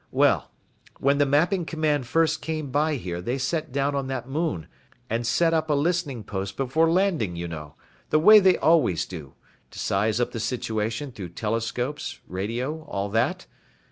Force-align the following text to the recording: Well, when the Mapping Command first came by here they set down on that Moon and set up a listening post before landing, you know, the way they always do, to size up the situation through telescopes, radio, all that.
Well, 0.09 0.49
when 0.99 1.19
the 1.19 1.27
Mapping 1.27 1.63
Command 1.63 2.07
first 2.07 2.41
came 2.41 2.71
by 2.71 2.95
here 2.95 3.21
they 3.21 3.37
set 3.37 3.71
down 3.71 3.93
on 3.93 4.07
that 4.07 4.27
Moon 4.27 4.65
and 5.11 5.27
set 5.27 5.53
up 5.53 5.69
a 5.69 5.75
listening 5.75 6.23
post 6.23 6.57
before 6.57 6.89
landing, 6.89 7.35
you 7.35 7.47
know, 7.47 7.75
the 8.09 8.17
way 8.17 8.39
they 8.39 8.57
always 8.57 9.05
do, 9.05 9.35
to 9.69 9.77
size 9.77 10.19
up 10.19 10.31
the 10.31 10.39
situation 10.39 11.11
through 11.11 11.29
telescopes, 11.37 12.19
radio, 12.27 12.81
all 12.85 13.09
that. 13.09 13.45